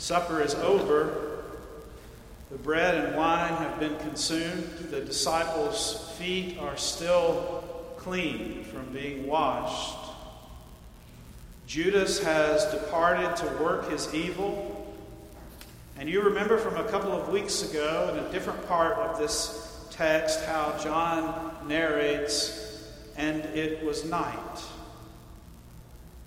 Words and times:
Supper 0.00 0.40
is 0.40 0.54
over. 0.54 1.42
The 2.50 2.56
bread 2.56 2.94
and 2.94 3.16
wine 3.16 3.52
have 3.52 3.78
been 3.78 3.96
consumed. 3.98 4.64
The 4.90 5.02
disciples' 5.02 6.10
feet 6.18 6.58
are 6.58 6.78
still 6.78 7.62
clean 7.98 8.64
from 8.64 8.86
being 8.94 9.26
washed. 9.26 9.98
Judas 11.66 12.22
has 12.22 12.64
departed 12.72 13.36
to 13.36 13.62
work 13.62 13.90
his 13.90 14.12
evil. 14.14 14.90
And 15.98 16.08
you 16.08 16.22
remember 16.22 16.56
from 16.56 16.76
a 16.76 16.88
couple 16.90 17.12
of 17.12 17.28
weeks 17.28 17.62
ago, 17.70 18.16
in 18.16 18.24
a 18.24 18.32
different 18.32 18.66
part 18.66 18.94
of 18.94 19.18
this 19.18 19.86
text, 19.90 20.42
how 20.46 20.78
John 20.82 21.68
narrates, 21.68 22.88
and 23.18 23.44
it 23.54 23.84
was 23.84 24.06
night. 24.06 24.62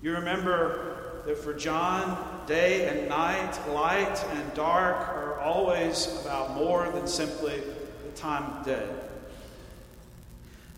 You 0.00 0.12
remember 0.12 0.93
that 1.26 1.38
for 1.38 1.54
John, 1.54 2.44
day 2.46 2.86
and 2.88 3.08
night, 3.08 3.58
light 3.70 4.22
and 4.32 4.54
dark 4.54 4.96
are 5.08 5.40
always 5.40 6.20
about 6.20 6.54
more 6.54 6.90
than 6.90 7.06
simply 7.06 7.60
the 8.04 8.10
time 8.14 8.58
of 8.58 8.66
day. 8.66 8.88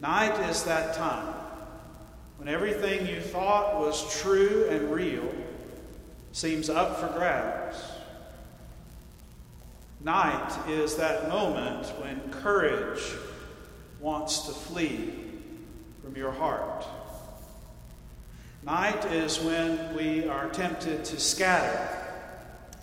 Night 0.00 0.38
is 0.48 0.62
that 0.64 0.94
time 0.94 1.34
when 2.36 2.48
everything 2.48 3.06
you 3.06 3.20
thought 3.20 3.80
was 3.80 4.20
true 4.20 4.66
and 4.70 4.92
real 4.92 5.28
seems 6.32 6.68
up 6.68 7.00
for 7.00 7.08
grabs. 7.08 7.78
Night 10.00 10.68
is 10.68 10.96
that 10.96 11.28
moment 11.28 11.86
when 12.00 12.20
courage 12.30 13.02
wants 14.00 14.46
to 14.46 14.52
flee 14.52 15.12
from 16.04 16.14
your 16.14 16.30
heart. 16.30 16.86
Night 18.66 19.04
is 19.12 19.38
when 19.38 19.94
we 19.94 20.26
are 20.26 20.48
tempted 20.48 21.04
to 21.04 21.20
scatter, 21.20 21.88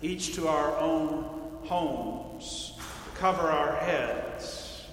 each 0.00 0.34
to 0.34 0.48
our 0.48 0.74
own 0.78 1.24
homes, 1.64 2.72
to 2.78 3.20
cover 3.20 3.42
our 3.50 3.76
heads, 3.76 4.86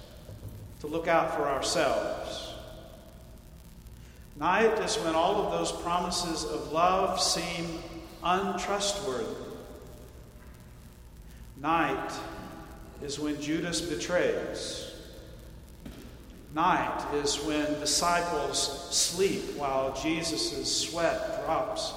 to 0.82 0.88
look 0.88 1.08
out 1.08 1.34
for 1.34 1.48
ourselves. 1.48 2.56
Night 4.36 4.80
is 4.80 4.98
when 4.98 5.16
all 5.16 5.38
of 5.38 5.54
those 5.54 5.72
promises 5.82 6.44
of 6.44 6.74
love 6.74 7.22
seem 7.22 7.80
untrustworthy. 8.22 9.46
Night 11.56 12.12
is 13.02 13.18
when 13.18 13.42
Judas 13.42 13.80
betrays. 13.80 14.91
Night 16.54 17.14
is 17.16 17.38
when 17.44 17.80
disciples 17.80 18.90
sleep 18.96 19.56
while 19.56 19.94
Jesus' 20.02 20.90
sweat 20.90 21.46
drops 21.46 21.94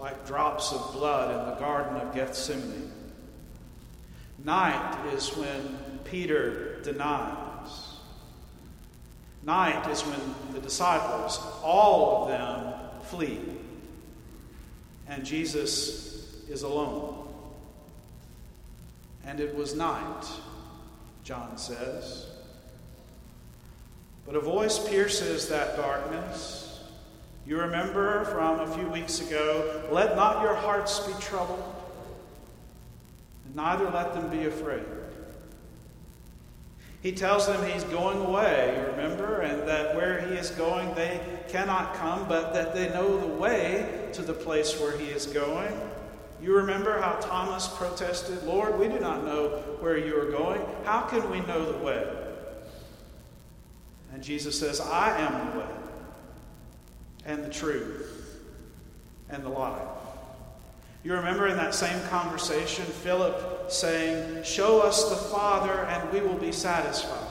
like 0.00 0.26
drops 0.26 0.72
of 0.72 0.92
blood 0.92 1.30
in 1.30 1.54
the 1.54 1.60
Garden 1.60 1.96
of 1.96 2.14
Gethsemane. 2.14 2.92
Night 4.44 5.12
is 5.12 5.36
when 5.36 5.98
Peter 6.04 6.80
denies. 6.82 7.96
Night 9.42 9.88
is 9.90 10.02
when 10.02 10.20
the 10.52 10.60
disciples, 10.60 11.40
all 11.62 12.22
of 12.22 12.28
them, 12.28 12.74
flee. 13.02 13.40
And 15.08 15.24
Jesus 15.24 16.44
is 16.48 16.62
alone. 16.62 17.26
And 19.24 19.40
it 19.40 19.54
was 19.54 19.74
night, 19.74 20.26
John 21.24 21.58
says. 21.58 22.26
But 24.28 24.36
a 24.36 24.40
voice 24.40 24.78
pierces 24.78 25.48
that 25.48 25.74
darkness. 25.78 26.80
You 27.46 27.58
remember 27.60 28.26
from 28.26 28.60
a 28.60 28.66
few 28.76 28.86
weeks 28.88 29.22
ago 29.22 29.88
let 29.90 30.16
not 30.16 30.42
your 30.42 30.54
hearts 30.54 31.00
be 31.00 31.14
troubled, 31.18 31.64
and 33.46 33.56
neither 33.56 33.88
let 33.88 34.12
them 34.12 34.28
be 34.28 34.44
afraid. 34.44 34.84
He 37.02 37.12
tells 37.12 37.46
them 37.46 37.64
he's 37.70 37.84
going 37.84 38.18
away, 38.18 38.74
you 38.76 38.86
remember, 38.90 39.40
and 39.40 39.66
that 39.66 39.96
where 39.96 40.20
he 40.20 40.34
is 40.34 40.50
going 40.50 40.94
they 40.94 41.20
cannot 41.48 41.94
come, 41.94 42.28
but 42.28 42.52
that 42.52 42.74
they 42.74 42.90
know 42.90 43.18
the 43.18 43.34
way 43.34 44.10
to 44.12 44.20
the 44.20 44.34
place 44.34 44.78
where 44.78 44.94
he 44.98 45.06
is 45.06 45.24
going. 45.24 45.72
You 46.42 46.54
remember 46.54 47.00
how 47.00 47.14
Thomas 47.14 47.66
protested, 47.66 48.42
Lord, 48.42 48.78
we 48.78 48.88
do 48.88 49.00
not 49.00 49.24
know 49.24 49.62
where 49.80 49.96
you 49.96 50.20
are 50.20 50.30
going. 50.30 50.60
How 50.84 51.00
can 51.00 51.30
we 51.30 51.40
know 51.40 51.72
the 51.72 51.78
way? 51.78 52.27
And 54.12 54.22
Jesus 54.22 54.58
says, 54.58 54.80
I 54.80 55.18
am 55.18 55.52
the 55.52 55.58
way 55.60 55.66
and 57.24 57.44
the 57.44 57.50
truth 57.50 58.40
and 59.28 59.44
the 59.44 59.48
life. 59.48 59.82
You 61.04 61.14
remember 61.14 61.46
in 61.46 61.56
that 61.56 61.74
same 61.74 62.00
conversation, 62.08 62.84
Philip 62.84 63.70
saying, 63.70 64.42
Show 64.42 64.80
us 64.80 65.08
the 65.08 65.16
Father 65.16 65.72
and 65.72 66.12
we 66.12 66.20
will 66.20 66.38
be 66.38 66.52
satisfied. 66.52 67.28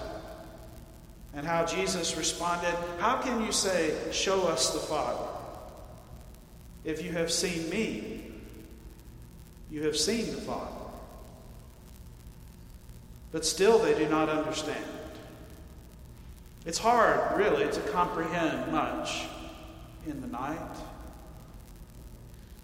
And 1.34 1.46
how 1.46 1.66
Jesus 1.66 2.16
responded, 2.16 2.74
How 3.00 3.22
can 3.22 3.44
you 3.44 3.52
say, 3.52 3.96
Show 4.12 4.48
us 4.48 4.72
the 4.72 4.80
Father? 4.80 5.28
If 6.86 7.04
you 7.04 7.12
have 7.12 7.32
seen 7.32 7.70
me, 7.70 8.32
you 9.70 9.84
have 9.84 9.98
seen 9.98 10.28
the 10.28 10.42
Father. 10.42 10.72
But 13.32 13.46
still 13.46 13.78
they 13.80 13.98
do 13.98 14.08
not 14.08 14.30
understand. 14.30 14.84
It's 16.68 16.80
hard, 16.80 17.38
really, 17.38 17.72
to 17.72 17.80
comprehend 17.92 18.74
much 18.74 19.26
in 20.06 20.20
the 20.20 20.28
night. 20.28 20.76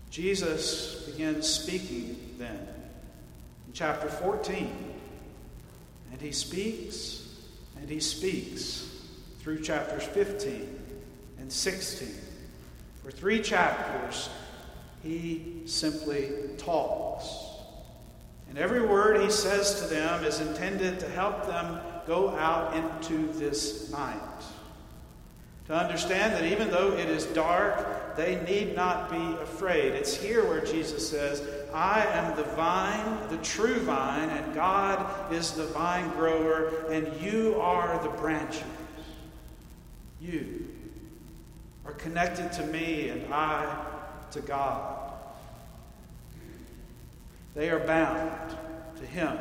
Jesus 0.09 1.03
begins 1.09 1.47
speaking 1.47 2.35
then 2.37 2.67
in 3.65 3.71
chapter 3.73 4.09
14. 4.09 4.93
And 6.11 6.19
he 6.19 6.33
speaks 6.33 7.29
and 7.79 7.89
he 7.89 8.01
speaks 8.01 8.93
through 9.39 9.61
chapters 9.61 10.03
15 10.03 10.79
and 11.39 11.49
16. 11.49 12.09
For 13.05 13.09
three 13.09 13.41
chapters, 13.41 14.27
he 15.01 15.61
simply 15.65 16.29
talks. 16.57 17.25
And 18.49 18.57
every 18.57 18.85
word 18.85 19.21
he 19.21 19.31
says 19.31 19.79
to 19.79 19.87
them 19.87 20.25
is 20.25 20.41
intended 20.41 20.99
to 20.99 21.07
help 21.07 21.47
them 21.47 21.79
go 22.05 22.29
out 22.29 22.75
into 22.75 23.31
this 23.33 23.91
night. 23.91 24.19
To 25.67 25.75
understand 25.75 26.33
that 26.33 26.43
even 26.51 26.69
though 26.69 26.91
it 26.91 27.09
is 27.09 27.25
dark, 27.27 28.17
they 28.17 28.41
need 28.43 28.75
not 28.75 29.09
be 29.09 29.41
afraid. 29.41 29.93
It's 29.93 30.15
here 30.15 30.43
where 30.45 30.59
Jesus 30.59 31.09
says, 31.09 31.41
I 31.73 32.05
am 32.05 32.35
the 32.35 32.43
vine, 32.43 33.29
the 33.29 33.37
true 33.37 33.79
vine, 33.79 34.29
and 34.29 34.53
God 34.53 35.33
is 35.33 35.51
the 35.51 35.65
vine 35.67 36.09
grower, 36.11 36.85
and 36.91 37.09
you 37.21 37.55
are 37.61 38.01
the 38.03 38.09
branches. 38.09 38.63
You 40.19 40.67
are 41.85 41.93
connected 41.93 42.51
to 42.53 42.65
me, 42.67 43.09
and 43.09 43.33
I 43.33 43.85
to 44.31 44.41
God. 44.41 45.11
They 47.55 47.69
are 47.69 47.79
bound 47.79 48.55
to 48.97 49.05
Him. 49.05 49.37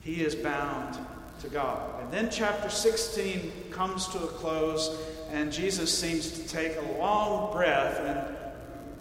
He 0.00 0.22
is 0.22 0.34
bound 0.34 0.98
to 1.42 1.48
God. 1.48 2.00
And 2.00 2.10
then 2.12 2.30
chapter 2.30 2.70
16 2.70 3.52
comes 3.70 4.06
to 4.08 4.18
a 4.18 4.26
close, 4.28 4.96
and 5.30 5.52
Jesus 5.52 5.96
seems 5.96 6.30
to 6.32 6.48
take 6.48 6.76
a 6.76 6.98
long 6.98 7.52
breath, 7.52 7.98
and 8.00 8.36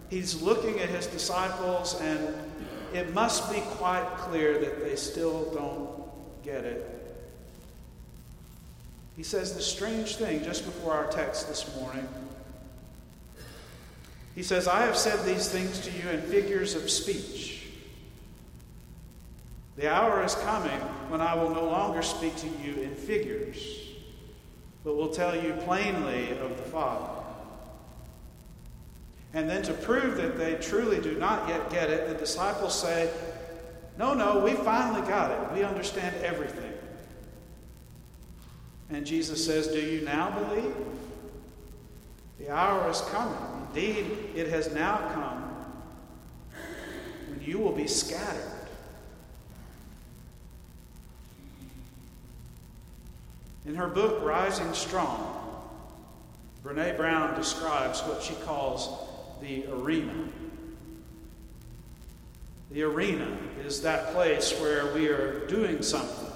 he's 0.09 0.41
looking 0.41 0.79
at 0.79 0.89
his 0.89 1.07
disciples, 1.07 1.99
and 2.01 2.35
it 2.93 3.13
must 3.13 3.51
be 3.53 3.61
quite 3.61 4.05
clear 4.17 4.57
that 4.57 4.83
they 4.83 4.95
still 4.95 5.51
don't 5.53 6.43
get 6.43 6.65
it. 6.65 6.97
He 9.15 9.23
says 9.23 9.53
the 9.53 9.61
strange 9.61 10.15
thing 10.15 10.43
just 10.43 10.65
before 10.65 10.93
our 10.93 11.07
text 11.11 11.47
this 11.47 11.75
morning. 11.75 12.07
He 14.33 14.41
says, 14.41 14.67
I 14.67 14.81
have 14.85 14.97
said 14.97 15.23
these 15.25 15.49
things 15.49 15.79
to 15.81 15.91
you 15.91 16.09
in 16.09 16.21
figures 16.21 16.73
of 16.73 16.89
speech. 16.89 17.67
The 19.75 19.91
hour 19.91 20.23
is 20.23 20.35
coming 20.35 20.79
when 21.11 21.19
I 21.19 21.35
will 21.35 21.49
no 21.49 21.65
longer 21.65 22.01
speak 22.01 22.37
to 22.37 22.47
you 22.47 22.81
in 22.81 22.95
figures, 22.95 23.57
but 24.85 24.95
will 24.95 25.09
tell 25.09 25.35
you 25.35 25.51
plainly 25.65 26.31
of 26.39 26.55
the 26.55 26.63
Father. 26.63 27.21
And 29.33 29.49
then 29.49 29.61
to 29.63 29.73
prove 29.73 30.15
that 30.15 30.37
they 30.37 30.55
truly 30.55 31.01
do 31.01 31.17
not 31.17 31.49
yet 31.49 31.69
get 31.69 31.89
it, 31.89 32.07
the 32.07 32.15
disciples 32.15 32.79
say, 32.79 33.11
No, 33.97 34.13
no, 34.13 34.39
we 34.39 34.53
finally 34.53 35.01
got 35.01 35.31
it. 35.31 35.53
We 35.53 35.63
understand 35.63 36.15
everything. 36.23 36.73
And 38.89 39.05
Jesus 39.05 39.45
says, 39.45 39.67
Do 39.67 39.81
you 39.81 40.01
now 40.05 40.31
believe? 40.31 40.75
The 42.39 42.49
hour 42.49 42.89
is 42.89 43.01
coming. 43.01 43.37
Indeed, 43.67 44.05
it 44.33 44.47
has 44.47 44.73
now 44.73 44.97
come 45.13 45.41
when 47.29 47.41
you 47.41 47.59
will 47.59 47.73
be 47.73 47.87
scattered 47.87 48.60
In 53.65 53.75
her 53.75 53.87
book, 53.87 54.23
Rising 54.23 54.73
Strong, 54.73 55.37
Brene 56.63 56.97
Brown 56.97 57.35
describes 57.35 58.01
what 58.01 58.23
she 58.23 58.33
calls 58.45 58.89
the 59.41 59.65
arena. 59.71 60.13
The 62.71 62.83
arena 62.83 63.37
is 63.65 63.81
that 63.81 64.13
place 64.13 64.59
where 64.59 64.93
we 64.93 65.07
are 65.09 65.45
doing 65.47 65.81
something. 65.81 66.31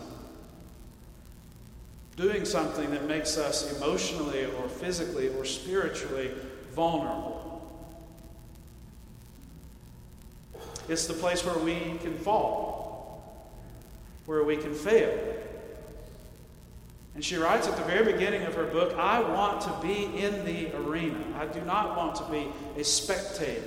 Doing 2.16 2.46
something 2.46 2.92
that 2.92 3.06
makes 3.08 3.38
us 3.38 3.76
emotionally 3.78 4.46
or 4.46 4.70
physically 4.70 5.30
or 5.30 5.46
spiritually 5.46 6.32
vulnerable. 6.72 7.44
It's 10.88 11.08
the 11.08 11.14
place 11.14 11.44
where 11.44 11.58
we 11.58 11.98
can 12.02 12.16
fall, 12.18 13.52
where 14.26 14.44
we 14.44 14.56
can 14.56 14.74
fail. 14.74 15.36
And 17.16 17.24
she 17.24 17.38
writes 17.38 17.68
at 17.68 17.78
the 17.78 17.84
very 17.84 18.12
beginning 18.12 18.44
of 18.44 18.54
her 18.56 18.66
book 18.66 18.94
I 18.98 19.22
want 19.22 19.62
to 19.62 19.74
be 19.82 20.04
in 20.18 20.46
the 20.46 20.76
arena. 20.76 21.24
I 21.40 21.46
do 21.46 21.62
not 21.62 21.96
want 21.96 22.16
to 22.18 22.26
be 22.26 22.48
a 22.80 22.84
spectator. 22.84 23.64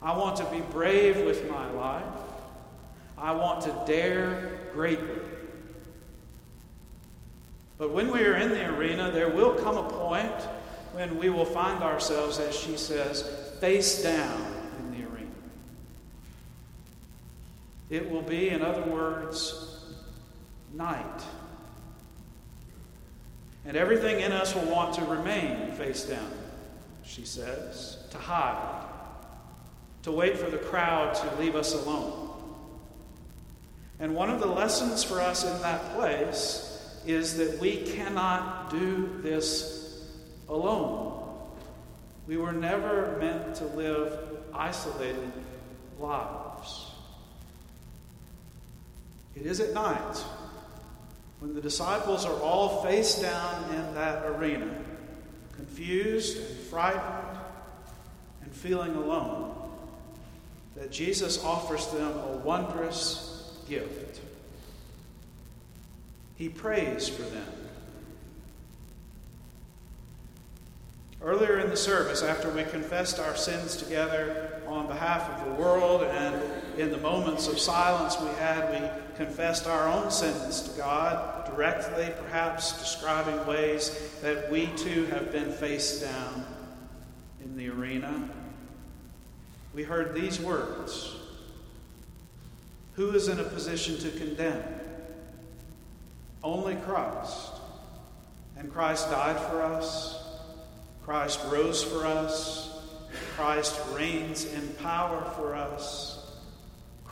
I 0.00 0.16
want 0.16 0.36
to 0.36 0.44
be 0.46 0.60
brave 0.70 1.16
with 1.24 1.48
my 1.50 1.68
life. 1.72 2.04
I 3.18 3.32
want 3.32 3.62
to 3.62 3.84
dare 3.86 4.60
greatly. 4.72 5.20
But 7.78 7.90
when 7.90 8.12
we 8.12 8.24
are 8.24 8.36
in 8.36 8.50
the 8.50 8.68
arena, 8.72 9.10
there 9.10 9.28
will 9.28 9.54
come 9.54 9.76
a 9.76 9.88
point 9.90 10.40
when 10.92 11.18
we 11.18 11.28
will 11.30 11.44
find 11.44 11.82
ourselves, 11.82 12.38
as 12.38 12.56
she 12.56 12.76
says, 12.76 13.22
face 13.60 14.02
down 14.02 14.40
in 14.78 14.90
the 14.92 15.08
arena. 15.08 15.30
It 17.90 18.08
will 18.08 18.22
be, 18.22 18.50
in 18.50 18.62
other 18.62 18.82
words, 18.82 19.94
night. 20.72 21.22
And 23.64 23.76
everything 23.76 24.20
in 24.20 24.32
us 24.32 24.54
will 24.54 24.70
want 24.70 24.94
to 24.94 25.04
remain 25.04 25.72
face 25.72 26.04
down, 26.04 26.32
she 27.04 27.24
says, 27.24 27.98
to 28.10 28.18
hide, 28.18 28.86
to 30.02 30.10
wait 30.10 30.36
for 30.36 30.50
the 30.50 30.58
crowd 30.58 31.14
to 31.14 31.40
leave 31.40 31.54
us 31.54 31.74
alone. 31.74 32.30
And 34.00 34.16
one 34.16 34.30
of 34.30 34.40
the 34.40 34.46
lessons 34.46 35.04
for 35.04 35.20
us 35.20 35.44
in 35.44 35.62
that 35.62 35.94
place 35.94 36.68
is 37.06 37.36
that 37.36 37.60
we 37.60 37.76
cannot 37.76 38.70
do 38.70 39.08
this 39.22 40.08
alone. 40.48 41.22
We 42.26 42.36
were 42.36 42.52
never 42.52 43.16
meant 43.20 43.54
to 43.56 43.64
live 43.64 44.18
isolated 44.52 45.32
lives. 46.00 46.86
It 49.34 49.46
is 49.46 49.60
at 49.60 49.72
night 49.72 50.22
when 51.42 51.54
the 51.54 51.60
disciples 51.60 52.24
are 52.24 52.38
all 52.38 52.84
face 52.84 53.16
down 53.16 53.64
in 53.74 53.94
that 53.96 54.24
arena, 54.26 54.72
confused 55.56 56.36
and 56.36 56.56
frightened 56.56 57.36
and 58.44 58.52
feeling 58.54 58.94
alone, 58.94 59.52
that 60.76 60.92
Jesus 60.92 61.42
offers 61.42 61.88
them 61.88 62.16
a 62.16 62.36
wondrous 62.44 63.58
gift. 63.68 64.20
He 66.36 66.48
prays 66.48 67.08
for 67.08 67.22
them. 67.22 67.52
Earlier 71.20 71.58
in 71.58 71.70
the 71.70 71.76
service, 71.76 72.22
after 72.22 72.50
we 72.50 72.62
confessed 72.62 73.18
our 73.18 73.34
sins 73.34 73.76
together 73.76 74.62
on 74.68 74.86
behalf 74.86 75.28
of 75.28 75.48
the 75.48 75.60
world, 75.60 76.04
and 76.04 76.40
in 76.78 76.90
the 76.90 76.98
moments 76.98 77.48
of 77.48 77.58
silence 77.58 78.18
we 78.20 78.28
had, 78.38 78.70
we 78.70 79.16
confessed 79.16 79.66
our 79.66 79.88
own 79.88 80.10
sins 80.10 80.68
to 80.68 80.78
God 80.78 81.46
directly, 81.46 82.10
perhaps 82.22 82.78
describing 82.78 83.46
ways 83.46 83.98
that 84.22 84.50
we 84.50 84.66
too 84.76 85.06
have 85.06 85.30
been 85.32 85.52
face 85.52 86.00
down 86.00 86.46
in 87.44 87.56
the 87.56 87.68
arena. 87.68 88.28
We 89.74 89.82
heard 89.82 90.14
these 90.14 90.40
words 90.40 91.16
Who 92.94 93.10
is 93.12 93.28
in 93.28 93.40
a 93.40 93.44
position 93.44 93.98
to 93.98 94.10
condemn? 94.18 94.62
Only 96.42 96.76
Christ. 96.76 97.52
And 98.56 98.72
Christ 98.72 99.10
died 99.10 99.40
for 99.50 99.62
us. 99.62 100.22
Christ 101.04 101.40
rose 101.50 101.82
for 101.82 102.06
us. 102.06 102.68
Christ 103.36 103.80
reigns 103.92 104.44
in 104.44 104.68
power 104.74 105.22
for 105.36 105.54
us. 105.54 106.11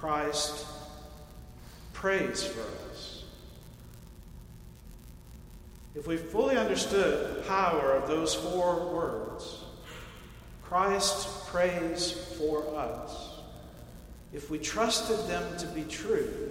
Christ 0.01 0.65
prays 1.93 2.43
for 2.43 2.63
us. 2.91 3.25
If 5.95 6.07
we 6.07 6.17
fully 6.17 6.57
understood 6.57 7.37
the 7.37 7.43
power 7.43 7.93
of 7.93 8.09
those 8.09 8.35
four 8.35 8.95
words, 8.95 9.59
Christ 10.63 11.49
prays 11.49 12.13
for 12.39 12.65
us. 12.79 13.41
If 14.33 14.51
we 14.51 14.59
trusted 14.59 15.19
them 15.29 15.59
to 15.59 15.67
be 15.67 15.83
true, 15.83 16.51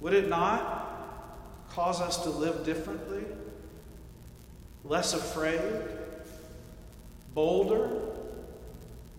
would 0.00 0.12
it 0.12 0.28
not 0.28 1.68
cause 1.70 2.00
us 2.00 2.24
to 2.24 2.30
live 2.30 2.64
differently, 2.64 3.22
less 4.82 5.14
afraid, 5.14 5.60
bolder, 7.32 7.90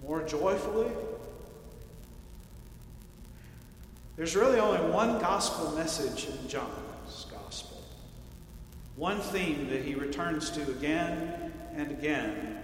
more 0.06 0.22
joyfully? 0.24 0.92
There's 4.16 4.36
really 4.36 4.60
only 4.60 4.80
one 4.92 5.20
gospel 5.20 5.72
message 5.72 6.28
in 6.28 6.48
John's 6.48 7.26
gospel, 7.32 7.84
one 8.96 9.20
theme 9.20 9.70
that 9.70 9.84
he 9.84 9.96
returns 9.96 10.52
to 10.52 10.62
again 10.70 11.52
and 11.76 11.90
again. 11.90 12.60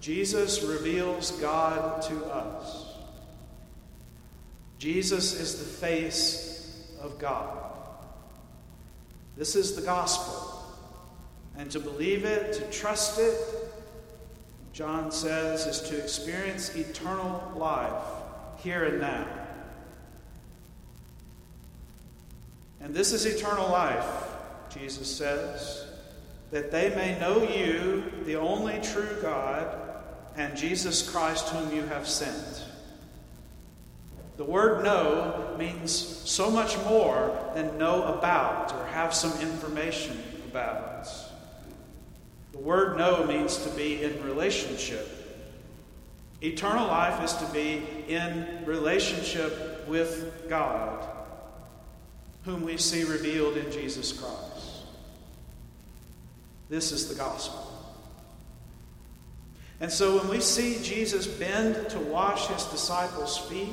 Jesus 0.00 0.62
reveals 0.62 1.32
God 1.32 2.02
to 2.02 2.24
us. 2.26 2.86
Jesus 4.78 5.34
is 5.40 5.58
the 5.58 5.64
face 5.64 6.86
of 7.00 7.18
God. 7.18 7.72
This 9.36 9.56
is 9.56 9.74
the 9.74 9.82
gospel. 9.82 10.62
And 11.56 11.70
to 11.70 11.80
believe 11.80 12.24
it, 12.24 12.52
to 12.52 12.62
trust 12.70 13.18
it, 13.18 13.36
John 14.72 15.10
says, 15.10 15.66
is 15.66 15.80
to 15.88 16.00
experience 16.00 16.74
eternal 16.76 17.52
life 17.56 18.04
here 18.58 18.84
and 18.84 19.00
now. 19.00 19.26
And 22.84 22.94
this 22.94 23.14
is 23.14 23.24
eternal 23.24 23.70
life, 23.70 24.06
Jesus 24.68 25.08
says, 25.16 25.86
that 26.50 26.70
they 26.70 26.90
may 26.90 27.18
know 27.18 27.42
you, 27.42 28.04
the 28.26 28.36
only 28.36 28.78
true 28.82 29.16
God, 29.22 29.74
and 30.36 30.54
Jesus 30.54 31.08
Christ, 31.10 31.48
whom 31.48 31.74
you 31.74 31.86
have 31.86 32.06
sent. 32.06 32.62
The 34.36 34.44
word 34.44 34.84
know 34.84 35.56
means 35.58 35.92
so 35.92 36.50
much 36.50 36.76
more 36.84 37.34
than 37.54 37.78
know 37.78 38.02
about 38.02 38.74
or 38.74 38.84
have 38.88 39.14
some 39.14 39.32
information 39.40 40.22
about. 40.50 41.08
The 42.52 42.58
word 42.58 42.98
know 42.98 43.24
means 43.24 43.56
to 43.64 43.70
be 43.70 44.02
in 44.02 44.22
relationship. 44.24 45.08
Eternal 46.42 46.86
life 46.86 47.24
is 47.24 47.32
to 47.32 47.46
be 47.46 47.82
in 48.08 48.66
relationship 48.66 49.88
with 49.88 50.44
God, 50.50 51.08
whom 52.44 52.62
we 52.64 52.76
see 52.76 53.04
revealed 53.04 53.56
in 53.56 53.70
Jesus 53.72 54.12
Christ. 54.12 54.84
This 56.68 56.92
is 56.92 57.08
the 57.08 57.14
gospel. 57.14 57.70
And 59.80 59.90
so 59.90 60.18
when 60.18 60.28
we 60.28 60.40
see 60.40 60.82
Jesus 60.82 61.26
bend 61.26 61.90
to 61.90 61.98
wash 61.98 62.46
his 62.46 62.64
disciples' 62.66 63.38
feet, 63.38 63.68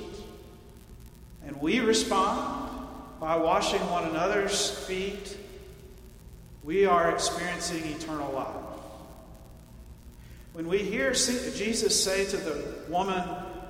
and 1.46 1.60
we 1.62 1.80
respond 1.80 2.88
by 3.20 3.36
washing 3.36 3.80
one 3.90 4.06
another's 4.06 4.72
feet, 4.86 5.38
we 6.64 6.86
are 6.86 7.12
experiencing 7.12 7.84
eternal 7.92 8.32
life. 8.32 8.82
When 10.54 10.68
we 10.68 10.80
hear 10.80 11.12
Jesus 11.12 12.04
say 12.04 12.26
to 12.26 12.38
the 12.38 12.64
woman 12.90 13.24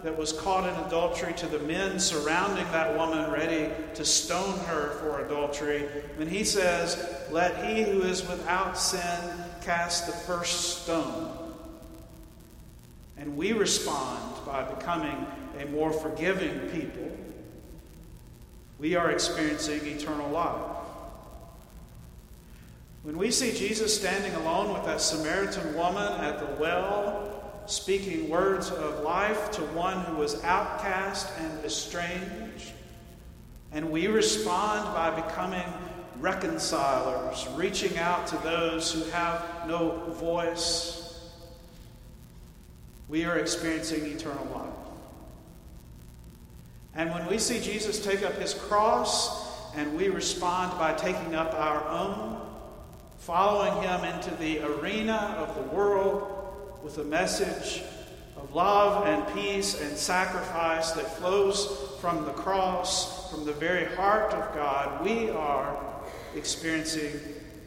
that 0.04 0.18
was 0.18 0.34
caught 0.34 0.68
in 0.68 0.86
adultery, 0.86 1.34
to 1.34 1.48
the 1.48 1.60
men 1.60 2.00
surrounding 2.00 2.66
that 2.72 2.98
woman 2.98 3.32
ready 3.32 3.70
to 3.94 4.04
stone 4.04 4.58
her 4.66 4.92
for 5.00 5.24
adultery, 5.26 5.88
when 6.16 6.28
he 6.28 6.44
says, 6.44 7.04
Let 7.30 7.66
he 7.66 7.84
who 7.84 8.02
is 8.02 8.28
without 8.28 8.78
sin 8.78 9.20
cast 9.62 10.08
the 10.08 10.14
first 10.14 10.84
stone. 10.84 11.38
And 13.18 13.38
we 13.38 13.52
respond 13.52 14.46
by 14.46 14.64
becoming 14.64 15.28
a 15.60 15.66
more 15.66 15.94
forgiving 15.94 16.60
people 16.70 17.12
we 18.82 18.96
are 18.96 19.12
experiencing 19.12 19.86
eternal 19.86 20.28
life. 20.32 20.78
When 23.04 23.16
we 23.16 23.30
see 23.30 23.52
Jesus 23.52 23.96
standing 23.96 24.34
alone 24.34 24.74
with 24.74 24.86
that 24.86 25.02
Samaritan 25.02 25.76
woman 25.76 26.20
at 26.22 26.40
the 26.40 26.60
well, 26.60 27.31
speaking 27.66 28.30
words 28.30 28.70
of 28.70 29.04
life 29.04 29.52
to 29.52 29.62
one 29.62 30.04
who 30.06 30.18
was 30.18 30.44
outcast 30.44 31.28
and 31.40 31.66
estranged, 31.66 32.72
and 33.72 33.90
we 33.90 34.08
respond 34.08 34.94
by 34.94 35.10
becoming 35.22 35.64
reconcilers, 36.20 37.48
reaching 37.56 37.98
out 37.98 38.28
to 38.28 38.38
those 38.38 38.92
who 38.92 39.04
have 39.12 39.68
no 39.68 39.98
voice, 40.20 41.32
we 43.10 43.26
are 43.26 43.38
experiencing 43.38 44.06
eternal 44.06 44.46
life. 44.54 44.74
And 46.96 47.12
when 47.12 47.26
we 47.28 47.38
see 47.38 47.60
Jesus 47.60 48.04
take 48.04 48.24
up 48.24 48.34
his 48.34 48.54
cross 48.54 49.50
and 49.76 49.96
we 49.96 50.10
respond 50.10 50.78
by 50.78 50.94
taking 50.94 51.36
up 51.36 51.54
our 51.54 51.88
own, 51.88 52.42
following 53.18 53.82
him 53.82 54.04
into 54.04 54.34
the 54.36 54.60
arena 54.60 55.36
of 55.38 55.56
the 55.56 55.76
world 55.76 56.41
with 56.84 56.98
a 56.98 57.04
message 57.04 57.84
of 58.38 58.54
love 58.56 59.06
and 59.06 59.34
peace 59.36 59.80
and 59.80 59.96
sacrifice 59.96 60.92
that 60.92 61.18
flows 61.18 61.98
from 62.00 62.26
the 62.26 62.34
cross, 62.34 63.30
from 63.30 63.46
the 63.46 63.54
very 63.54 63.86
heart 63.96 64.34
of 64.34 64.54
God, 64.56 65.04
we 65.06 65.30
are 65.30 65.78
experiencing 66.36 67.20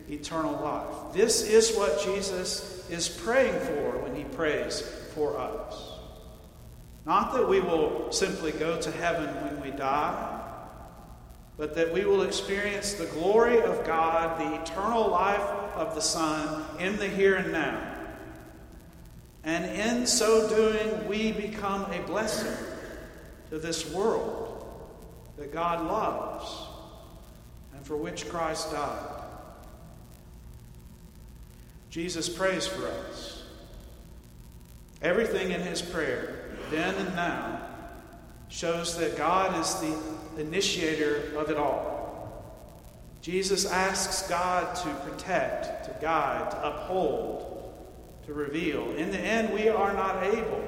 eternal 0.08 0.52
life. 0.52 1.14
This 1.14 1.48
is 1.48 1.76
what 1.76 2.02
Jesus 2.04 2.88
is 2.90 3.08
praying 3.08 3.58
for 3.60 3.98
when 3.98 4.14
he 4.14 4.24
prays 4.24 4.80
for 5.14 5.38
us. 5.38 5.92
Not 7.06 7.34
that 7.34 7.48
we 7.48 7.60
will 7.60 8.10
simply 8.10 8.52
go 8.52 8.80
to 8.80 8.90
heaven 8.90 9.28
when 9.44 9.60
we 9.60 9.70
die, 9.70 10.40
but 11.56 11.74
that 11.76 11.92
we 11.92 12.04
will 12.04 12.22
experience 12.22 12.94
the 12.94 13.06
glory 13.06 13.60
of 13.62 13.86
God, 13.86 14.40
the 14.40 14.60
eternal 14.60 15.08
life 15.08 15.40
of 15.76 15.94
the 15.94 16.00
Son 16.00 16.64
in 16.80 16.96
the 16.96 17.08
here 17.08 17.36
and 17.36 17.52
now. 17.52 17.94
And 19.44 19.64
in 19.64 20.06
so 20.06 20.48
doing, 20.48 21.06
we 21.06 21.32
become 21.32 21.90
a 21.92 22.00
blessing 22.06 22.56
to 23.50 23.58
this 23.58 23.90
world 23.90 24.64
that 25.36 25.52
God 25.52 25.86
loves 25.86 26.66
and 27.74 27.86
for 27.86 27.96
which 27.96 28.28
Christ 28.28 28.72
died. 28.72 29.22
Jesus 31.90 32.28
prays 32.28 32.66
for 32.66 32.86
us. 32.86 33.44
Everything 35.02 35.50
in 35.50 35.60
his 35.60 35.82
prayer 35.82 36.44
then 36.70 36.94
and 36.94 37.14
now, 37.14 37.60
shows 38.48 38.96
that 38.98 39.16
God 39.16 39.58
is 39.60 39.74
the 39.76 40.40
initiator 40.40 41.36
of 41.36 41.50
it 41.50 41.56
all. 41.56 42.44
Jesus 43.20 43.64
asks 43.64 44.28
God 44.28 44.74
to 44.76 44.88
protect, 45.08 45.84
to 45.86 45.96
guide, 46.00 46.50
to 46.50 46.66
uphold, 46.66 47.53
to 48.26 48.34
reveal. 48.34 48.90
In 48.92 49.10
the 49.10 49.18
end, 49.18 49.52
we 49.52 49.68
are 49.68 49.92
not 49.92 50.22
able, 50.22 50.64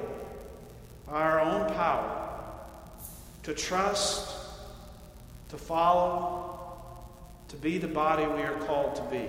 by 1.07 1.21
our 1.21 1.39
own 1.39 1.67
power, 1.73 2.29
to 3.43 3.53
trust, 3.53 4.35
to 5.49 5.57
follow, 5.57 6.59
to 7.47 7.55
be 7.55 7.77
the 7.77 7.87
body 7.87 8.25
we 8.27 8.41
are 8.41 8.59
called 8.65 8.95
to 8.95 9.01
be. 9.03 9.27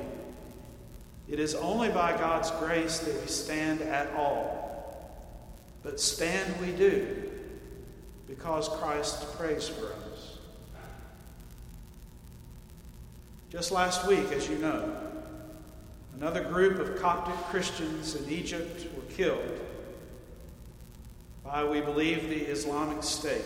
It 1.28 1.38
is 1.38 1.54
only 1.54 1.90
by 1.90 2.16
God's 2.16 2.50
grace 2.52 2.98
that 3.00 3.20
we 3.20 3.28
stand 3.28 3.82
at 3.82 4.12
all. 4.14 4.58
But 5.82 6.00
stand 6.00 6.60
we 6.60 6.72
do 6.72 7.30
because 8.26 8.68
Christ 8.68 9.32
prays 9.36 9.68
for 9.68 9.86
us. 9.86 10.38
Just 13.50 13.70
last 13.70 14.06
week, 14.06 14.30
as 14.32 14.48
you 14.48 14.58
know, 14.58 15.07
another 16.20 16.42
group 16.42 16.80
of 16.80 17.00
Coptic 17.00 17.36
Christians 17.44 18.16
in 18.16 18.28
Egypt 18.28 18.92
were 18.96 19.14
killed 19.14 19.60
by, 21.44 21.62
we 21.64 21.80
believe, 21.80 22.28
the 22.28 22.40
Islamic 22.50 23.04
State. 23.04 23.44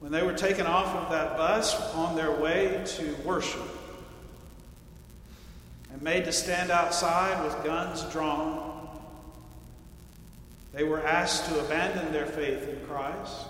When 0.00 0.10
they 0.10 0.24
were 0.24 0.32
taken 0.32 0.66
off 0.66 0.88
of 0.96 1.10
that 1.12 1.36
bus 1.36 1.80
on 1.94 2.16
their 2.16 2.32
way 2.32 2.82
to 2.84 3.14
worship 3.24 3.62
and 5.92 6.02
made 6.02 6.24
to 6.24 6.32
stand 6.32 6.72
outside 6.72 7.44
with 7.44 7.64
guns 7.64 8.02
drawn, 8.12 8.88
they 10.72 10.82
were 10.82 11.06
asked 11.06 11.48
to 11.48 11.64
abandon 11.64 12.12
their 12.12 12.26
faith 12.26 12.68
in 12.68 12.84
Christ, 12.88 13.46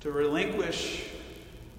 to 0.00 0.12
relinquish 0.12 1.06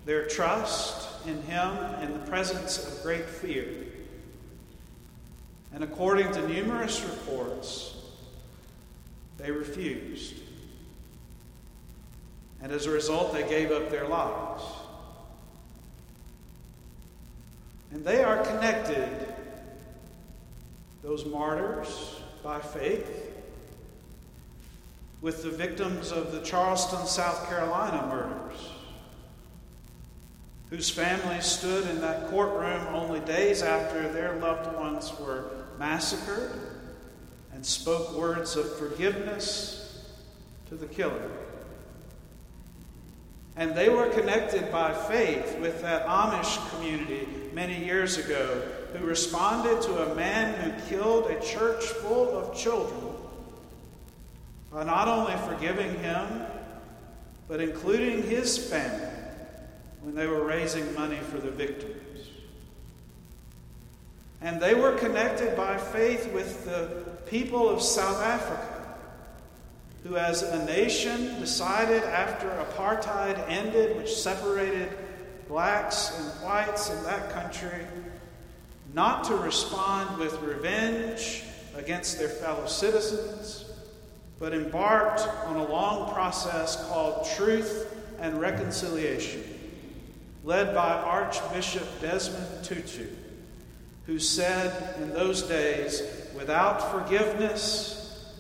their 0.06 0.26
trust 0.26 1.11
in 1.26 1.42
Him 1.44 1.78
in 2.02 2.14
the 2.14 2.26
presence 2.28 2.86
of 2.86 3.04
great 3.04 3.26
fear. 3.26 3.68
And 5.74 5.84
according 5.84 6.32
to 6.34 6.48
numerous 6.48 7.04
reports, 7.04 7.96
they 9.38 9.52
refused. 9.52 10.36
And 12.62 12.72
as 12.72 12.86
a 12.86 12.92
result, 12.92 13.34
they 13.34 13.48
gave 13.48 13.72
up 13.72 13.90
their 13.90 14.08
lives. 14.08 14.64
And 17.92 18.06
they 18.06 18.24
are 18.24 18.44
connected, 18.44 19.34
those 21.02 21.26
martyrs, 21.26 22.22
by 22.44 22.60
faith 22.60 23.32
with 25.22 25.44
the 25.44 25.50
victims 25.50 26.12
of 26.12 26.32
the 26.32 26.42
Charleston, 26.42 27.06
South 27.06 27.48
Carolina 27.48 28.08
murders, 28.08 28.70
whose 30.72 30.90
families 30.90 31.46
stood 31.46 31.88
in 31.90 32.00
that 32.00 32.30
courtroom 32.30 32.88
only 32.96 33.20
days 33.20 33.62
after 33.62 34.10
their 34.14 34.38
loved 34.38 34.74
ones 34.78 35.12
were 35.20 35.52
massacred 35.78 36.50
and 37.54 37.64
spoke 37.64 38.18
words 38.18 38.56
of 38.56 38.78
forgiveness 38.78 40.08
to 40.70 40.76
the 40.76 40.86
killer. 40.86 41.30
And 43.58 43.76
they 43.76 43.90
were 43.90 44.08
connected 44.08 44.72
by 44.72 44.94
faith 44.94 45.60
with 45.60 45.82
that 45.82 46.08
Amish 46.08 46.70
community 46.70 47.28
many 47.54 47.84
years 47.84 48.18
ago 48.18 48.62
who 48.94 49.06
responded 49.06 49.82
to 49.82 50.10
a 50.10 50.16
man 50.16 50.54
who 50.54 50.90
killed 50.90 51.30
a 51.30 51.42
church 51.42 51.84
full 51.84 52.30
of 52.30 52.58
children 52.58 53.12
by 54.72 54.86
not 54.86 55.10
only 55.10 55.36
forgiving 55.50 56.00
him, 56.00 56.46
but 57.50 57.60
including 57.60 58.24
his 58.24 58.58
family 58.58 59.22
when 60.02 60.16
they 60.16 60.28
were 60.28 60.44
raising 60.44 60.94
money 60.94 61.18
for 61.18 61.38
the 61.38 61.52
victims. 61.52 61.98
And 64.42 64.60
they 64.60 64.74
were 64.74 64.94
connected 64.94 65.56
by 65.56 65.78
faith 65.78 66.32
with 66.34 66.66
the 66.66 67.06
people 67.28 67.70
of 67.70 67.82
South 67.82 68.22
Africa, 68.22 68.98
who, 70.04 70.18
as 70.18 70.42
a 70.42 70.66
nation, 70.66 71.40
decided 71.40 72.04
after 72.04 72.48
apartheid 72.50 73.48
ended, 73.48 73.98
which 73.98 74.12
separated 74.14 74.90
blacks 75.48 76.18
and 76.18 76.44
whites 76.44 76.90
in 76.90 77.04
that 77.04 77.30
country, 77.32 77.86
not 78.94 79.24
to 79.26 79.36
respond 79.36 80.18
with 80.18 80.42
revenge 80.42 81.44
against 81.76 82.18
their 82.18 82.30
fellow 82.30 82.66
citizens 82.66 83.72
but 84.42 84.56
embarked 84.56 85.22
on 85.46 85.56
a 85.56 85.68
long 85.68 86.12
process 86.12 86.84
called 86.88 87.28
Truth 87.38 87.96
and 88.20 88.42
Reconciliation, 88.42 89.44
led 90.44 90.74
by 90.74 90.94
Archbishop 90.94 92.02
Desmond 92.02 92.64
Tutu, 92.64 93.08
who 94.06 94.18
said 94.18 94.96
in 95.02 95.14
those 95.14 95.44
days, 95.44 96.02
without 96.36 96.92
forgiveness, 96.92 98.34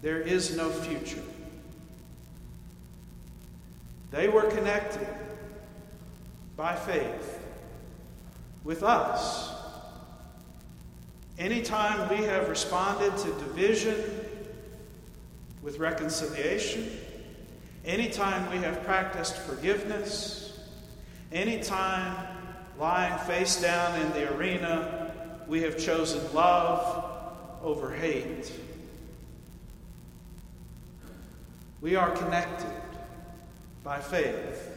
there 0.00 0.20
is 0.20 0.56
no 0.56 0.70
future. 0.70 1.22
They 4.10 4.28
were 4.28 4.44
connected 4.44 5.06
by 6.56 6.74
faith 6.74 7.38
with 8.64 8.82
us. 8.82 9.52
Anytime 11.38 12.08
we 12.08 12.24
have 12.24 12.48
responded 12.48 13.16
to 13.18 13.26
division 13.44 13.96
with 15.62 15.78
reconciliation, 15.78 16.90
anytime 17.84 18.50
we 18.50 18.56
have 18.58 18.82
practiced 18.84 19.36
forgiveness, 19.36 20.47
anytime 21.32 22.26
lying 22.78 23.18
face 23.26 23.60
down 23.60 24.00
in 24.00 24.12
the 24.12 24.34
arena, 24.34 25.12
we 25.46 25.62
have 25.62 25.78
chosen 25.78 26.32
love 26.32 27.04
over 27.62 27.92
hate. 27.92 28.52
We 31.80 31.96
are 31.96 32.10
connected 32.10 32.72
by 33.84 34.00
faith. 34.00 34.76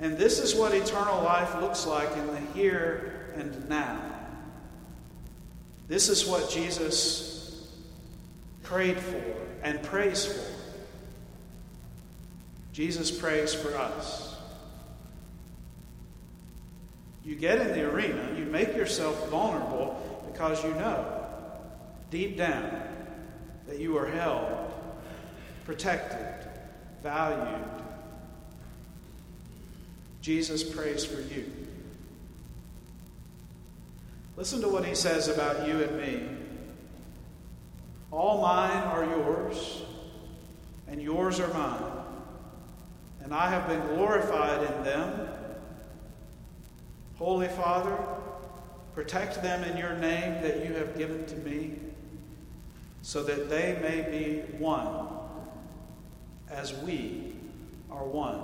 And 0.00 0.18
this 0.18 0.38
is 0.38 0.54
what 0.54 0.74
eternal 0.74 1.22
life 1.22 1.60
looks 1.60 1.86
like 1.86 2.14
in 2.16 2.26
the 2.26 2.40
here 2.54 3.32
and 3.36 3.68
now. 3.68 4.00
This 5.88 6.08
is 6.08 6.26
what 6.26 6.50
Jesus 6.50 7.70
prayed 8.62 8.98
for 8.98 9.22
and 9.62 9.82
prays 9.82 10.26
for. 10.26 10.44
Jesus 12.72 13.10
prays 13.10 13.54
for 13.54 13.74
us. 13.76 14.35
You 17.26 17.34
get 17.34 17.60
in 17.60 17.68
the 17.68 17.82
arena, 17.90 18.34
you 18.38 18.44
make 18.44 18.76
yourself 18.76 19.28
vulnerable 19.28 20.22
because 20.32 20.62
you 20.62 20.70
know 20.74 21.04
deep 22.08 22.38
down 22.38 22.82
that 23.66 23.80
you 23.80 23.98
are 23.98 24.06
held, 24.06 24.72
protected, 25.64 26.48
valued. 27.02 27.64
Jesus 30.22 30.62
prays 30.62 31.04
for 31.04 31.20
you. 31.20 31.50
Listen 34.36 34.60
to 34.60 34.68
what 34.68 34.84
he 34.84 34.94
says 34.94 35.26
about 35.26 35.66
you 35.66 35.82
and 35.82 35.96
me 35.98 36.36
all 38.12 38.40
mine 38.40 38.84
are 38.84 39.04
yours. 39.04 39.82
and 40.88 41.02
yours 41.02 41.40
are 41.40 41.52
mine, 41.52 41.82
and 43.24 43.34
I 43.34 43.50
have 43.50 43.66
been 43.66 43.84
glorified 43.96 44.62
in 44.62 44.84
them. 44.84 45.25
Holy 47.18 47.48
Father, 47.48 47.96
protect 48.94 49.42
them 49.42 49.64
in 49.64 49.76
your 49.76 49.94
name 49.94 50.42
that 50.42 50.66
you 50.66 50.74
have 50.74 50.96
given 50.98 51.24
to 51.26 51.36
me, 51.36 51.72
so 53.02 53.22
that 53.22 53.48
they 53.48 53.78
may 53.80 54.02
be 54.10 54.40
one, 54.58 55.08
as 56.50 56.74
we 56.78 57.34
are 57.90 58.04
one. 58.04 58.40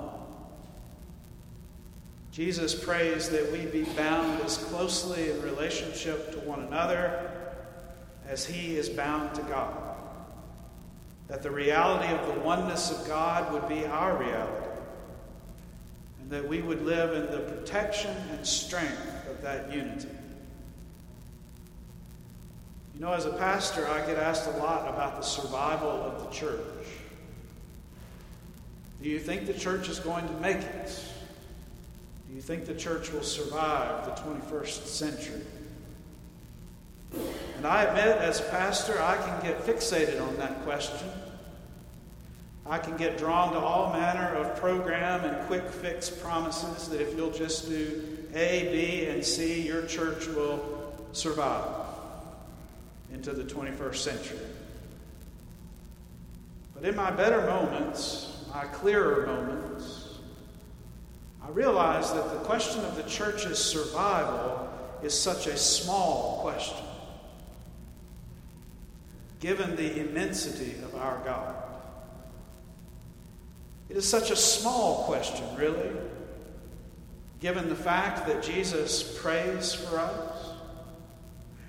Jesus 2.30 2.74
prays 2.74 3.28
that 3.28 3.52
we 3.52 3.66
be 3.66 3.84
bound 3.92 4.40
as 4.40 4.56
closely 4.56 5.30
in 5.30 5.42
relationship 5.42 6.32
to 6.32 6.38
one 6.38 6.62
another 6.62 7.30
as 8.26 8.46
he 8.46 8.76
is 8.76 8.88
bound 8.88 9.34
to 9.34 9.42
God. 9.42 9.76
That 11.28 11.42
the 11.42 11.50
reality 11.50 12.10
of 12.10 12.26
the 12.26 12.40
oneness 12.40 12.90
of 12.90 13.06
God 13.06 13.52
would 13.52 13.68
be 13.68 13.84
our 13.84 14.16
reality. 14.16 14.71
That 16.32 16.48
we 16.48 16.62
would 16.62 16.82
live 16.86 17.12
in 17.12 17.30
the 17.30 17.40
protection 17.40 18.16
and 18.30 18.46
strength 18.46 19.28
of 19.28 19.42
that 19.42 19.70
unity. 19.70 20.08
You 22.94 23.00
know, 23.02 23.12
as 23.12 23.26
a 23.26 23.32
pastor, 23.34 23.86
I 23.86 24.06
get 24.06 24.16
asked 24.16 24.46
a 24.46 24.56
lot 24.56 24.88
about 24.88 25.20
the 25.20 25.26
survival 25.26 25.90
of 25.90 26.24
the 26.24 26.30
church. 26.30 26.86
Do 29.02 29.10
you 29.10 29.18
think 29.18 29.46
the 29.46 29.52
church 29.52 29.90
is 29.90 29.98
going 29.98 30.26
to 30.26 30.32
make 30.40 30.56
it? 30.56 31.04
Do 32.30 32.34
you 32.34 32.40
think 32.40 32.64
the 32.64 32.76
church 32.76 33.12
will 33.12 33.22
survive 33.22 34.06
the 34.06 34.12
21st 34.22 34.86
century? 34.86 35.42
And 37.58 37.66
I 37.66 37.82
admit, 37.82 38.16
as 38.16 38.40
a 38.40 38.44
pastor, 38.44 38.98
I 39.02 39.18
can 39.18 39.42
get 39.42 39.66
fixated 39.66 40.26
on 40.26 40.34
that 40.38 40.64
question. 40.64 41.10
I 42.64 42.78
can 42.78 42.96
get 42.96 43.18
drawn 43.18 43.52
to 43.52 43.58
all 43.58 43.92
manner 43.92 44.34
of 44.36 44.56
program 44.56 45.24
and 45.24 45.46
quick 45.46 45.68
fix 45.68 46.08
promises 46.08 46.88
that 46.88 47.00
if 47.00 47.16
you'll 47.16 47.32
just 47.32 47.68
do 47.68 48.18
A, 48.34 48.68
B, 48.72 49.06
and 49.06 49.24
C, 49.24 49.62
your 49.62 49.84
church 49.86 50.28
will 50.28 50.94
survive 51.12 51.66
into 53.12 53.32
the 53.32 53.42
21st 53.42 53.96
century. 53.96 54.38
But 56.74 56.84
in 56.84 56.94
my 56.94 57.10
better 57.10 57.40
moments, 57.42 58.44
my 58.54 58.64
clearer 58.64 59.26
moments, 59.26 60.18
I 61.42 61.50
realize 61.50 62.12
that 62.12 62.32
the 62.32 62.38
question 62.44 62.84
of 62.84 62.94
the 62.96 63.02
church's 63.02 63.58
survival 63.58 64.68
is 65.02 65.18
such 65.18 65.48
a 65.48 65.56
small 65.56 66.38
question, 66.42 66.86
given 69.40 69.74
the 69.74 70.00
immensity 70.00 70.76
of 70.84 70.94
our 70.94 71.20
God. 71.24 71.61
It 73.92 73.98
is 73.98 74.08
such 74.08 74.30
a 74.30 74.36
small 74.36 75.04
question, 75.04 75.44
really, 75.54 75.90
given 77.40 77.68
the 77.68 77.76
fact 77.76 78.26
that 78.26 78.42
Jesus 78.42 79.18
prays 79.20 79.74
for 79.74 79.98
us. 79.98 80.48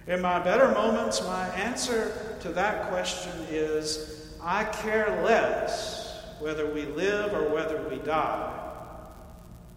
In 0.08 0.22
my 0.22 0.39
better 0.39 0.70
moments, 0.70 1.22
my 1.24 1.50
answer 1.50 2.38
to 2.39 2.48
that 2.53 2.88
question 2.88 3.34
is 3.50 4.38
I 4.42 4.63
care 4.63 5.22
less 5.25 6.24
whether 6.39 6.65
we 6.65 6.86
live 6.86 7.34
or 7.34 7.53
whether 7.53 7.86
we 7.89 7.98
die 7.98 8.58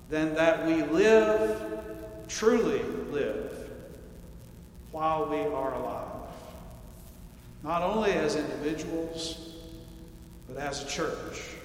than 0.08 0.32
that 0.36 0.64
we 0.64 0.84
live, 0.84 1.80
truly 2.28 2.84
live, 3.10 3.70
while 4.92 5.28
we 5.28 5.40
are 5.40 5.74
alive. 5.74 6.30
Not 7.64 7.82
only 7.82 8.12
as 8.12 8.36
individuals, 8.36 9.56
but 10.46 10.58
as 10.58 10.84
a 10.84 10.86
church. 10.86 11.56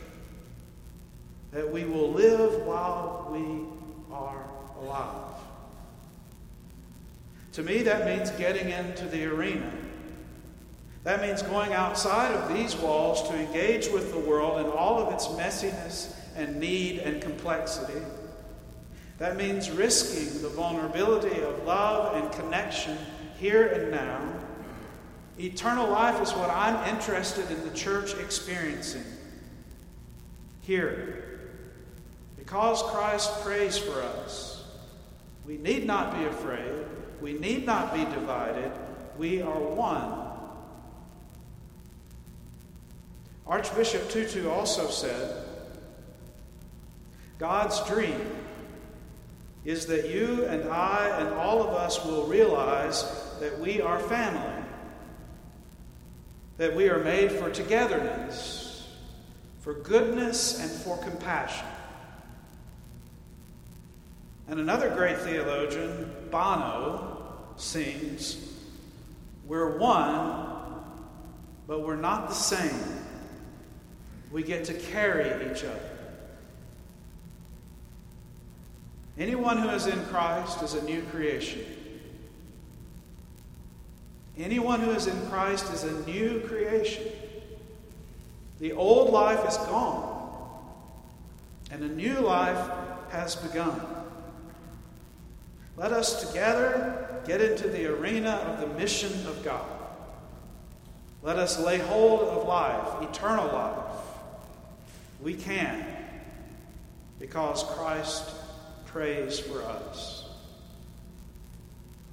That 1.51 1.71
we 1.71 1.85
will 1.85 2.11
live 2.11 2.65
while 2.65 3.27
we 3.31 3.65
are 4.13 4.45
alive. 4.79 5.35
To 7.53 7.63
me, 7.63 7.81
that 7.83 8.05
means 8.05 8.31
getting 8.31 8.69
into 8.69 9.05
the 9.05 9.25
arena. 9.25 9.69
That 11.03 11.21
means 11.21 11.41
going 11.41 11.73
outside 11.73 12.33
of 12.33 12.53
these 12.55 12.75
walls 12.75 13.27
to 13.29 13.35
engage 13.35 13.89
with 13.89 14.11
the 14.11 14.19
world 14.19 14.65
in 14.65 14.71
all 14.71 14.99
of 14.99 15.13
its 15.13 15.27
messiness 15.27 16.13
and 16.35 16.59
need 16.59 16.99
and 16.99 17.21
complexity 17.21 18.01
that 19.21 19.37
means 19.37 19.69
risking 19.69 20.41
the 20.41 20.49
vulnerability 20.49 21.43
of 21.43 21.63
love 21.63 22.15
and 22.15 22.31
connection 22.31 22.97
here 23.37 23.67
and 23.67 23.91
now. 23.91 24.19
Eternal 25.39 25.87
life 25.87 26.19
is 26.23 26.31
what 26.31 26.49
I'm 26.49 26.89
interested 26.89 27.51
in 27.51 27.63
the 27.63 27.69
church 27.75 28.15
experiencing 28.15 29.03
here. 30.61 31.30
Because 32.51 32.83
Christ 32.83 33.43
prays 33.43 33.77
for 33.77 34.01
us, 34.01 34.65
we 35.45 35.55
need 35.55 35.87
not 35.87 36.19
be 36.19 36.25
afraid. 36.25 36.83
We 37.21 37.31
need 37.31 37.65
not 37.65 37.93
be 37.93 38.03
divided. 38.03 38.69
We 39.17 39.41
are 39.41 39.57
one. 39.57 40.11
Archbishop 43.47 44.09
Tutu 44.09 44.49
also 44.49 44.89
said 44.89 45.45
God's 47.39 47.81
dream 47.87 48.19
is 49.63 49.85
that 49.85 50.09
you 50.09 50.43
and 50.43 50.69
I 50.69 51.21
and 51.21 51.29
all 51.35 51.63
of 51.63 51.69
us 51.69 52.03
will 52.03 52.27
realize 52.27 53.09
that 53.39 53.61
we 53.61 53.79
are 53.79 53.97
family, 53.97 54.65
that 56.57 56.75
we 56.75 56.89
are 56.89 56.99
made 56.99 57.31
for 57.31 57.49
togetherness, 57.49 58.89
for 59.61 59.73
goodness, 59.73 60.59
and 60.59 60.69
for 60.69 60.97
compassion. 60.97 61.70
And 64.51 64.59
another 64.59 64.89
great 64.89 65.17
theologian, 65.17 66.11
Bono, 66.29 67.37
sings, 67.55 68.37
We're 69.47 69.77
one, 69.77 70.45
but 71.67 71.83
we're 71.83 71.95
not 71.95 72.27
the 72.27 72.35
same. 72.35 72.99
We 74.29 74.43
get 74.43 74.65
to 74.65 74.73
carry 74.73 75.49
each 75.49 75.63
other. 75.63 75.89
Anyone 79.17 79.57
who 79.57 79.69
is 79.69 79.87
in 79.87 80.03
Christ 80.07 80.61
is 80.61 80.73
a 80.73 80.83
new 80.83 81.01
creation. 81.03 81.61
Anyone 84.37 84.81
who 84.81 84.91
is 84.91 85.07
in 85.07 85.29
Christ 85.29 85.71
is 85.71 85.85
a 85.85 85.93
new 86.05 86.41
creation. 86.41 87.05
The 88.59 88.73
old 88.73 89.11
life 89.11 89.47
is 89.47 89.55
gone, 89.55 90.41
and 91.71 91.85
a 91.85 91.87
new 91.87 92.19
life 92.19 92.69
has 93.11 93.37
begun. 93.37 93.79
Let 95.81 95.93
us 95.93 96.27
together 96.27 97.07
get 97.25 97.41
into 97.41 97.67
the 97.67 97.87
arena 97.87 98.29
of 98.29 98.61
the 98.61 98.67
mission 98.79 99.25
of 99.25 99.43
God. 99.43 99.65
Let 101.23 101.39
us 101.39 101.59
lay 101.59 101.79
hold 101.79 102.21
of 102.21 102.47
life, 102.47 103.09
eternal 103.09 103.47
life. 103.47 103.95
We 105.23 105.33
can, 105.33 105.83
because 107.17 107.63
Christ 107.63 108.29
prays 108.85 109.39
for 109.39 109.63
us. 109.63 110.29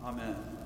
Amen. 0.02 0.57